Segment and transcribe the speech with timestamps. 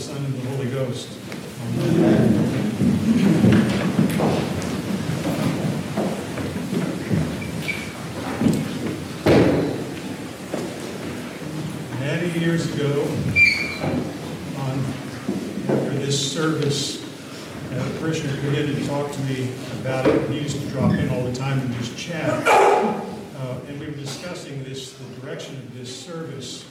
[0.00, 1.08] Son, and the Holy Ghost.
[1.60, 2.30] Amen.
[12.00, 13.02] Many years ago,
[14.56, 14.78] on,
[15.68, 17.04] after this service,
[17.70, 20.30] uh, a parishioner came in and talked to me about it.
[20.30, 22.30] He used to drop in all the time and just chat.
[22.48, 26.64] Uh, and we were discussing this, the direction of this service.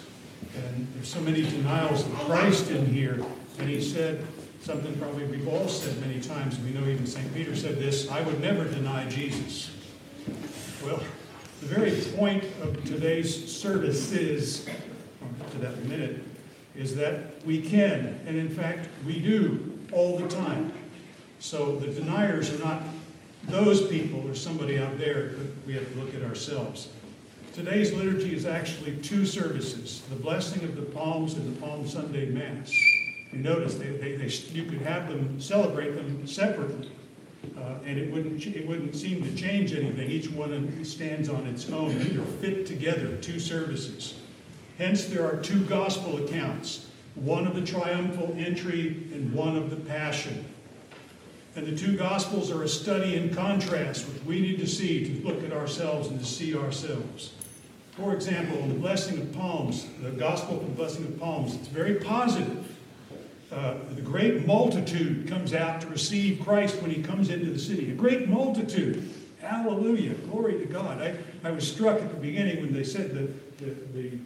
[0.55, 3.23] And there's so many denials of Christ in here.
[3.59, 4.25] And he said
[4.61, 6.59] something probably we've all said many times.
[6.59, 7.33] We know even St.
[7.33, 9.71] Peter said this I would never deny Jesus.
[10.83, 11.01] Well,
[11.61, 14.65] the very point of today's service is,
[15.51, 16.23] to that minute,
[16.75, 20.71] is that we can, and in fact, we do all the time.
[21.39, 22.83] So the deniers are not
[23.47, 26.89] those people or somebody out there, but we have to look at ourselves.
[27.53, 32.27] Today's liturgy is actually two services the blessing of the palms and the Palm Sunday
[32.27, 32.71] Mass.
[33.31, 36.91] You notice they, they, they, you could have them celebrate them separately,
[37.57, 40.09] uh, and it wouldn't, it wouldn't seem to change anything.
[40.09, 41.97] Each one stands on its own.
[41.97, 44.19] They're fit together, two services.
[44.77, 46.85] Hence, there are two gospel accounts
[47.15, 50.45] one of the triumphal entry and one of the passion.
[51.55, 55.27] And the two Gospels are a study in contrast, which we need to see to
[55.27, 57.33] look at ourselves and to see ourselves.
[57.99, 61.95] For example, the Blessing of Palms, the Gospel of the Blessing of Palms, it's very
[61.95, 62.75] positive.
[63.51, 67.91] Uh, the great multitude comes out to receive Christ when he comes into the city.
[67.91, 69.11] A great multitude.
[69.41, 70.13] Hallelujah.
[70.13, 71.01] Glory to God.
[71.01, 74.17] I, I was struck at the beginning when they said the, the, the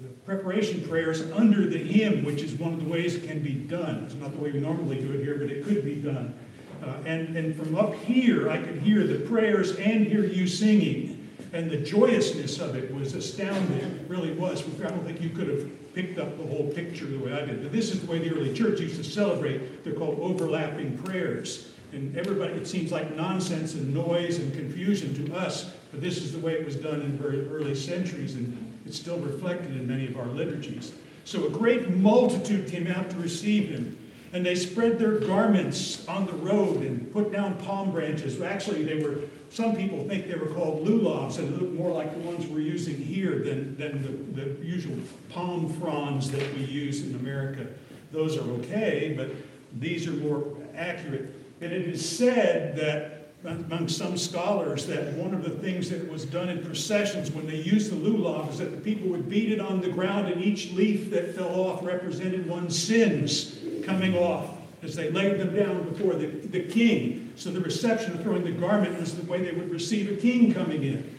[0.00, 3.52] the preparation prayers under the hymn, which is one of the ways it can be
[3.52, 4.04] done.
[4.04, 6.34] It's not the way we normally do it here, but it could be done.
[6.82, 11.13] Uh, and, and from up here, I could hear the prayers and hear you singing.
[11.54, 13.78] And the joyousness of it was astounding.
[13.78, 14.64] It really was.
[14.80, 17.62] I don't think you could have picked up the whole picture the way I did.
[17.62, 19.84] But this is the way the early church used to celebrate.
[19.84, 21.68] They're called overlapping prayers.
[21.92, 26.32] And everybody, it seems like nonsense and noise and confusion to us, but this is
[26.32, 28.34] the way it was done in very early centuries.
[28.34, 30.92] And it's still reflected in many of our liturgies.
[31.24, 33.96] So a great multitude came out to receive him,
[34.34, 38.42] and they spread their garments on the road and put down palm branches.
[38.42, 42.18] Actually, they were, some people think they were called lulavs, and look more like the
[42.28, 44.02] ones we're using here than, than
[44.34, 44.98] the, the usual
[45.30, 47.64] palm fronds that we use in America.
[48.10, 49.30] Those are okay, but
[49.78, 51.32] these are more accurate.
[51.60, 56.24] And it is said that among some scholars that one of the things that was
[56.24, 59.60] done in processions when they used the lulav is that the people would beat it
[59.60, 64.50] on the ground and each leaf that fell off represented one's sins coming off
[64.82, 67.32] as they laid them down before the, the king.
[67.36, 70.52] So the reception of throwing the garment was the way they would receive a king
[70.52, 71.18] coming in.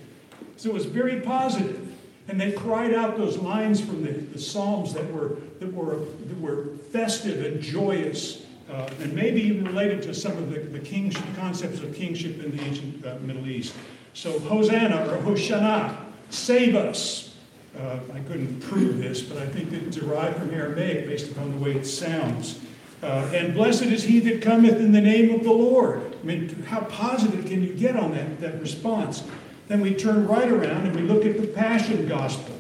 [0.57, 1.81] So it was very positive.
[2.27, 6.39] And they cried out those lines from the, the Psalms that were, that, were, that
[6.39, 11.23] were festive and joyous uh, and maybe even related to some of the, the kingship,
[11.35, 13.75] concepts of kingship in the ancient uh, Middle East.
[14.13, 15.97] So, Hosanna or Hoshana,
[16.29, 17.34] save us.
[17.77, 21.57] Uh, I couldn't prove this, but I think it's derived from Aramaic based upon the
[21.57, 22.59] way it sounds.
[23.03, 26.15] Uh, and blessed is he that cometh in the name of the Lord.
[26.19, 29.23] I mean, how positive can you get on that, that response?
[29.67, 32.59] Then we turn right around and we look at the Passion Gospel.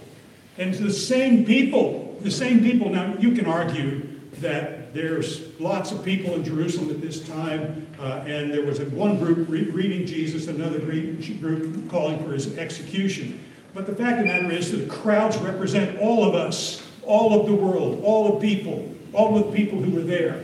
[0.57, 4.07] And the same people, the same people, now you can argue
[4.41, 9.17] that there's lots of people in Jerusalem at this time, uh, and there was one
[9.17, 13.43] group re- reading Jesus, another group calling for his execution.
[13.75, 17.41] But the fact of the matter is that the crowds represent all of us, all
[17.41, 20.41] of the world, all of people, all of the people who were there.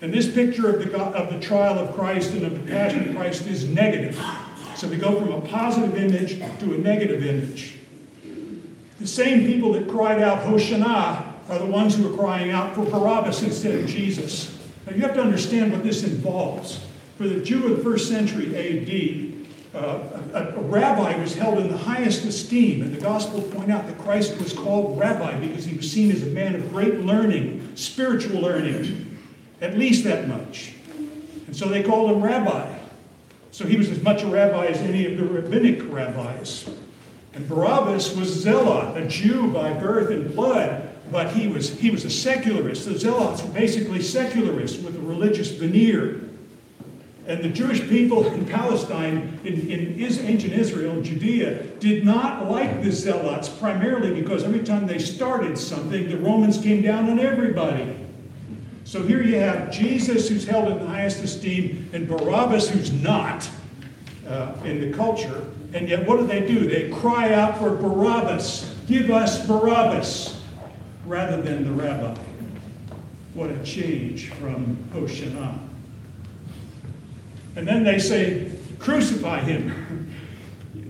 [0.00, 3.16] And this picture of the, of the trial of Christ and of the passion of
[3.16, 4.18] Christ is negative.
[4.76, 7.76] So we go from a positive image to a negative image.
[8.98, 12.86] The same people that cried out, Hosanna, are the ones who are crying out for
[12.86, 14.58] Barabbas instead of Jesus.
[14.86, 16.80] Now you have to understand what this involves.
[17.18, 19.23] For the Jew of the first century AD,
[19.74, 19.98] uh,
[20.34, 23.98] a, a, rabbi was held in the highest esteem, and the Gospels point out that
[23.98, 28.40] Christ was called rabbi because he was seen as a man of great learning, spiritual
[28.40, 29.18] learning,
[29.60, 30.74] at least that much.
[31.46, 32.78] And so they called him rabbi.
[33.50, 36.68] So he was as much a rabbi as any of the rabbinic rabbis.
[37.34, 42.04] And Barabbas was Zealot, a Jew by birth and blood, but he was, he was
[42.04, 42.84] a secularist.
[42.84, 46.23] The Zealots were basically secularists with a religious veneer.
[47.26, 52.92] And the Jewish people in Palestine, in, in ancient Israel, Judea, did not like the
[52.92, 57.96] Zealots primarily because every time they started something, the Romans came down on everybody.
[58.84, 63.48] So here you have Jesus, who's held in the highest esteem, and Barabbas, who's not
[64.28, 65.46] uh, in the culture.
[65.72, 66.68] And yet, what do they do?
[66.68, 68.74] They cry out for Barabbas.
[68.86, 70.42] Give us Barabbas
[71.06, 72.14] rather than the rabbi.
[73.32, 75.58] What a change from Hoshana.
[77.56, 80.12] And then they say, crucify him.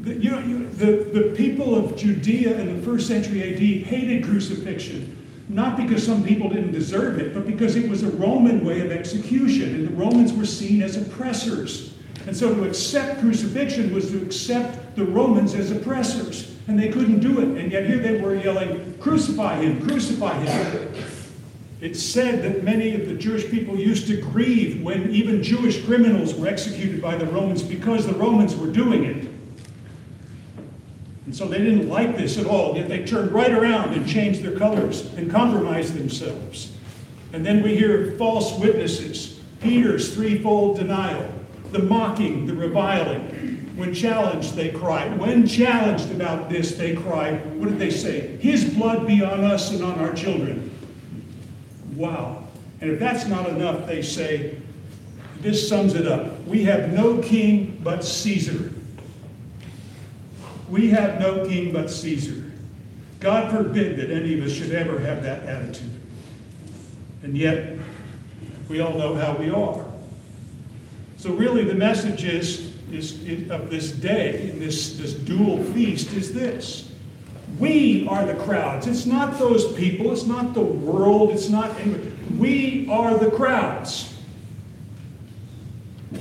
[0.05, 5.17] You know, the, the people of Judea in the first century AD hated crucifixion,
[5.49, 8.91] not because some people didn't deserve it, but because it was a Roman way of
[8.91, 11.95] execution, and the Romans were seen as oppressors.
[12.27, 17.21] And so to accept crucifixion was to accept the Romans as oppressors, and they couldn't
[17.21, 17.59] do it.
[17.59, 20.95] And yet here they were yelling, Crucify him, crucify him.
[21.85, 26.33] It's said that many of the Jewish people used to grieve when even Jewish criminals
[26.33, 29.29] were executed by the Romans because the Romans were doing it.
[31.27, 34.43] And so they didn't like this at all, yet they turned right around and changed
[34.43, 36.73] their colors and compromised themselves.
[37.35, 41.31] And then we hear false witnesses, Peter's threefold denial,
[41.73, 43.75] the mocking, the reviling.
[43.77, 45.07] When challenged, they cry.
[45.17, 48.39] When challenged about this, they cry, what did they say?
[48.39, 50.74] His blood be on us and on our children.
[51.95, 52.45] Wow.
[52.81, 54.59] And if that's not enough, they say,
[55.41, 56.43] this sums it up.
[56.45, 58.73] We have no king but Caesar.
[60.69, 62.51] We have no king but Caesar.
[63.21, 65.91] God forbid that any of us should ever have that attitude.
[67.23, 67.79] And yet,
[68.69, 69.85] we all know how we are.
[71.17, 76.91] So really the message is, is of this day, this, this dual feast, is this.
[77.59, 78.87] We are the crowds.
[78.87, 80.13] It's not those people.
[80.13, 81.31] It's not the world.
[81.31, 81.73] It's not.
[82.37, 84.13] We are the crowds.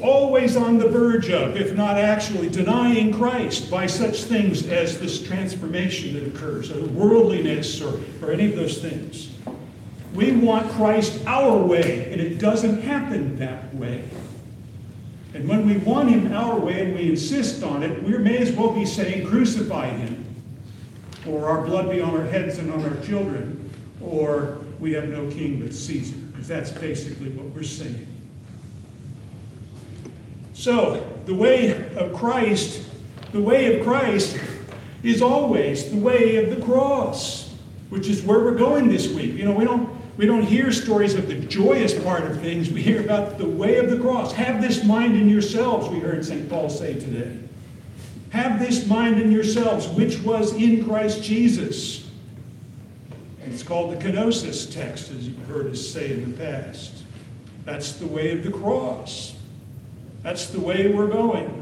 [0.01, 5.23] Always on the verge of, if not actually, denying Christ by such things as this
[5.23, 9.29] transformation that occurs, or worldliness, or, or any of those things.
[10.13, 14.03] We want Christ our way, and it doesn't happen that way.
[15.33, 18.51] And when we want him our way and we insist on it, we may as
[18.51, 20.22] well be saying, crucify him
[21.27, 23.69] or our blood be on our heads and on our children,
[24.01, 28.07] or we have no king but Caesar, because that's basically what we're saying.
[30.53, 32.83] So, the way of Christ,
[33.31, 34.37] the way of Christ
[35.03, 37.53] is always the way of the cross,
[37.89, 39.33] which is where we're going this week.
[39.33, 42.69] You know, we don't we don't hear stories of the joyous part of things.
[42.69, 44.31] We hear about the way of the cross.
[44.33, 46.47] Have this mind in yourselves, we heard St.
[46.49, 47.39] Paul say today.
[48.33, 52.09] Have this mind in yourselves, which was in Christ Jesus.
[53.45, 57.03] It's called the kenosis text, as you've heard us say in the past.
[57.63, 59.35] That's the way of the cross.
[60.23, 61.59] That's the way we're going.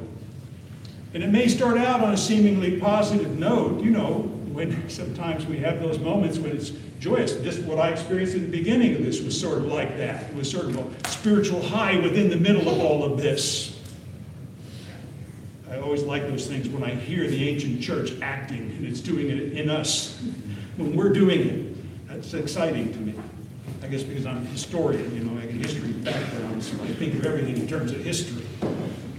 [1.13, 4.19] And it may start out on a seemingly positive note, you know,
[4.53, 6.71] when sometimes we have those moments when it's
[7.01, 7.33] joyous.
[7.41, 10.23] Just what I experienced in the beginning of this was sort of like that.
[10.29, 13.77] It was sort of a spiritual high within the middle of all of this.
[15.81, 19.31] I always like those things when I hear the ancient church acting and it's doing
[19.31, 20.21] it in us.
[20.77, 23.15] When we're doing it, that's exciting to me.
[23.81, 26.87] I guess because I'm a historian, you know, I have a history background, so I
[26.93, 28.43] think of everything in terms of history.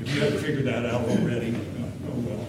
[0.01, 2.47] If you haven't figured that out already, oh, oh well.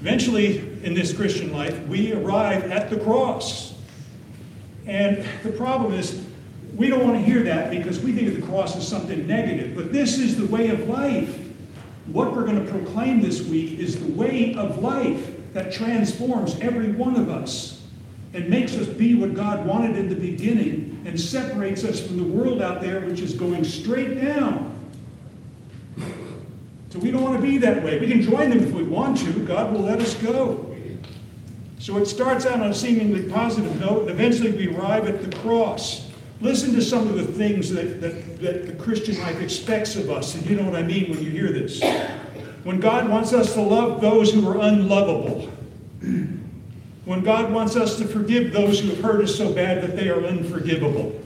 [0.00, 3.74] Eventually, in this Christian life, we arrive at the cross.
[4.86, 6.24] And the problem is,
[6.74, 9.76] we don't want to hear that because we think of the cross as something negative.
[9.76, 11.41] But this is the way of life.
[12.06, 16.92] What we're going to proclaim this week is the way of life that transforms every
[16.92, 17.82] one of us
[18.34, 22.24] and makes us be what God wanted in the beginning and separates us from the
[22.24, 24.70] world out there which is going straight down.
[26.90, 27.98] So we don't want to be that way.
[27.98, 29.32] We can join them if we want to.
[29.46, 30.74] God will let us go.
[31.78, 35.36] So it starts out on a seemingly positive note, and eventually we arrive at the
[35.38, 36.06] cross.
[36.42, 40.34] Listen to some of the things that, that, that the Christian life expects of us,
[40.34, 41.80] and you know what I mean when you hear this.
[42.64, 45.48] When God wants us to love those who are unlovable,
[47.04, 50.08] when God wants us to forgive those who have hurt us so bad that they
[50.08, 51.16] are unforgivable.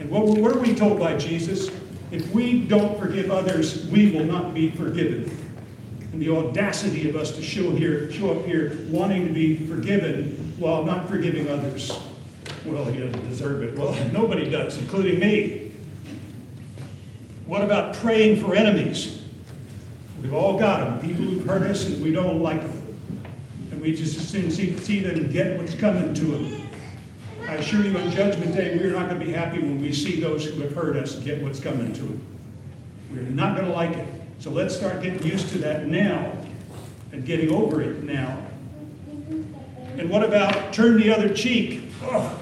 [0.00, 1.68] And what, what are we told by Jesus?
[2.10, 5.24] If we don't forgive others, we will not be forgiven.
[6.12, 10.54] And the audacity of us to show here, show up here wanting to be forgiven
[10.58, 11.92] while not forgiving others
[12.64, 13.76] well, he doesn't deserve it.
[13.76, 15.72] Well, nobody does, including me.
[17.46, 19.22] What about praying for enemies?
[20.22, 21.00] We've all got them.
[21.00, 22.96] People who've hurt us and we don't like them.
[23.72, 26.68] And we just as soon see, see them get what's coming to them.
[27.48, 30.20] I assure you on Judgment Day, we're not going to be happy when we see
[30.20, 32.26] those who have hurt us get what's coming to them.
[33.10, 34.08] We're not going to like it.
[34.38, 36.32] So let's start getting used to that now
[37.10, 38.38] and getting over it now.
[39.98, 41.90] And what about turn the other cheek?
[42.00, 42.41] Can't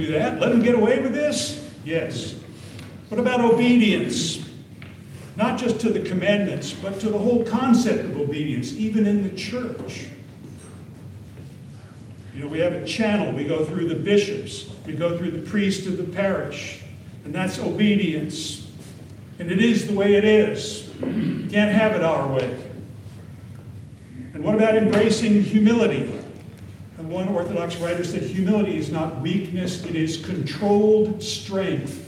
[0.00, 0.40] do that.
[0.40, 1.68] Let them get away with this?
[1.84, 2.34] Yes.
[3.08, 4.44] What about obedience?
[5.36, 9.36] Not just to the commandments, but to the whole concept of obedience, even in the
[9.36, 10.06] church.
[12.34, 13.32] You know, we have a channel.
[13.32, 14.66] We go through the bishops.
[14.84, 16.82] We go through the priest of the parish.
[17.24, 18.66] And that's obedience.
[19.38, 20.88] And it is the way it is.
[21.00, 22.58] You can't have it our way.
[24.34, 26.12] And what about embracing humility?
[26.98, 32.02] And one Orthodox writer said humility is not weakness, it is controlled strength.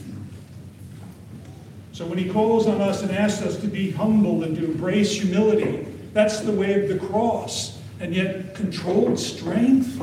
[1.91, 5.11] So when he calls on us and asks us to be humble and to embrace
[5.11, 7.77] humility, that's the way of the cross.
[7.99, 10.01] And yet, controlled strength?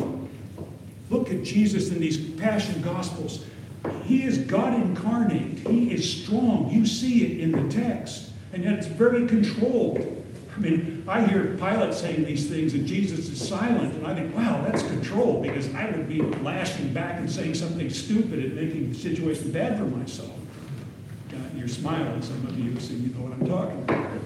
[1.09, 3.45] Look at Jesus in these Passion Gospels.
[4.05, 5.59] He is God incarnate.
[5.67, 6.71] He is strong.
[6.71, 8.31] You see it in the text.
[8.53, 10.16] And yet it's very controlled.
[10.57, 14.35] I mean, I hear Pilate saying these things and Jesus is silent, and I think,
[14.35, 18.91] wow, that's control because I would be lashing back and saying something stupid and making
[18.91, 20.33] the situation bad for myself.
[21.31, 24.21] Uh, you're smiling, some of you, so you know what I'm talking about.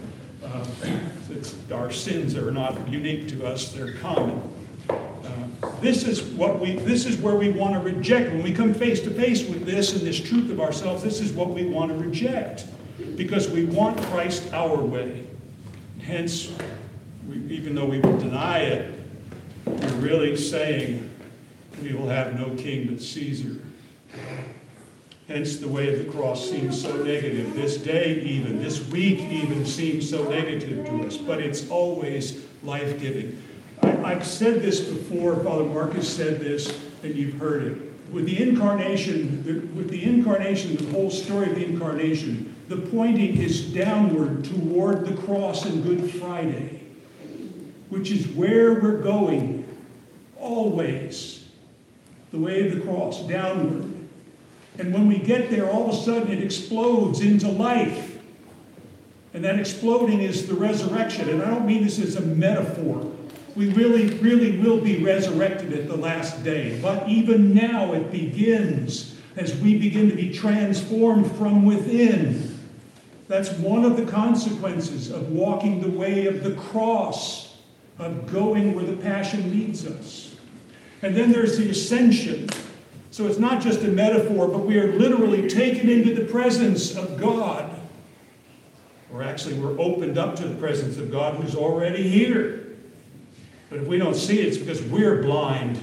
[0.44, 4.40] Uh, our sins are not unique to us, they're common.
[4.88, 8.72] Uh, this is what we this is where we want to reject when we come
[8.72, 11.90] face to face with this and this truth of ourselves this is what we want
[11.90, 12.64] to reject
[13.16, 15.24] because we want christ our way
[16.02, 16.52] hence
[17.28, 18.94] we, even though we will deny it
[19.66, 21.08] we're really saying
[21.82, 23.60] we will have no king but caesar
[25.30, 27.54] Hence, the way of the cross seems so negative.
[27.54, 33.00] This day, even, this week, even, seems so negative to us, but it's always life
[33.00, 33.40] giving.
[33.80, 38.10] I've said this before, Father Marcus said this, and you've heard it.
[38.10, 43.62] With the incarnation, with the incarnation, the whole story of the incarnation, the pointing is
[43.62, 46.80] downward toward the cross and Good Friday,
[47.88, 49.66] which is where we're going
[50.38, 51.48] always.
[52.30, 53.92] The way of the cross, downward.
[54.78, 58.16] And when we get there, all of a sudden it explodes into life.
[59.34, 61.28] And that exploding is the resurrection.
[61.28, 63.10] And I don't mean this as a metaphor.
[63.56, 66.78] We really, really will be resurrected at the last day.
[66.80, 72.49] But even now it begins as we begin to be transformed from within.
[73.30, 77.58] That's one of the consequences of walking the way of the cross,
[77.96, 80.34] of going where the passion leads us.
[81.02, 82.48] And then there's the ascension.
[83.12, 87.20] So it's not just a metaphor, but we are literally taken into the presence of
[87.20, 87.70] God.
[89.12, 92.66] Or actually, we're opened up to the presence of God who's already here.
[93.68, 95.80] But if we don't see it, it's because we're blind.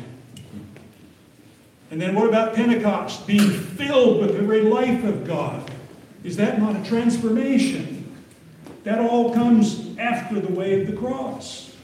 [1.92, 3.26] And then what about Pentecost?
[3.26, 5.72] Being filled with the very life of God.
[6.24, 8.16] Is that not a transformation?
[8.84, 11.76] That all comes after the way of the cross,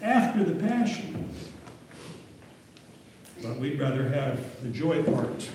[0.00, 1.28] after the passion.
[3.42, 5.48] But we'd rather have the joy part.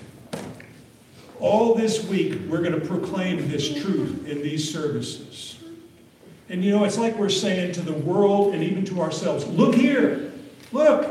[1.39, 5.57] All this week, we're going to proclaim this truth in these services.
[6.49, 9.75] And you know, it's like we're saying to the world and even to ourselves look
[9.75, 10.31] here,
[10.71, 11.09] look,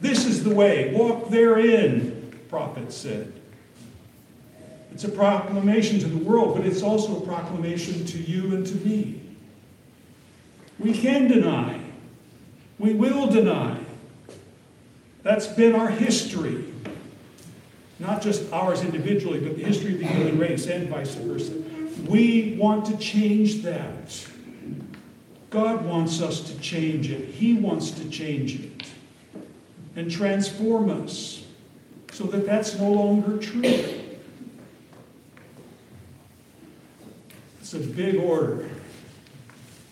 [0.00, 3.39] this is the way, walk therein, the prophet said.
[4.92, 8.74] It's a proclamation to the world, but it's also a proclamation to you and to
[8.76, 9.20] me.
[10.78, 11.80] We can deny,
[12.78, 13.78] we will deny.
[15.22, 16.64] That's been our history.
[17.98, 21.52] Not just ours individually, but the history of the human race and vice versa.
[22.08, 24.26] We want to change that.
[25.50, 27.28] God wants us to change it.
[27.28, 28.86] He wants to change it
[29.96, 31.44] and transform us
[32.12, 33.99] so that that's no longer true.
[37.72, 38.68] It's a big order.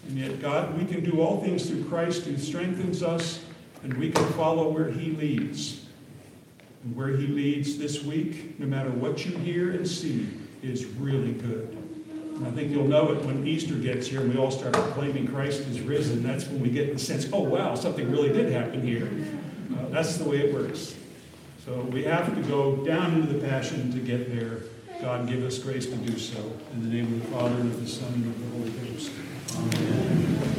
[0.08, 3.44] And yet, God, we can do all things through Christ who strengthens us
[3.84, 5.86] and we can follow where He leads.
[6.82, 10.26] And where He leads this week, no matter what you hear and see,
[10.60, 11.68] is really good.
[12.34, 15.28] And I think you'll know it when Easter gets here and we all start proclaiming
[15.28, 16.24] Christ is risen.
[16.24, 19.08] That's when we get the sense, oh, wow, something really did happen here.
[19.78, 20.96] Uh, that's the way it works.
[21.64, 24.62] So we have to go down into the passion to get there.
[25.00, 26.38] God, give us grace to do so.
[26.74, 29.12] In the name of the Father, and of the Son, and of the Holy Ghost.
[29.56, 30.57] Amen.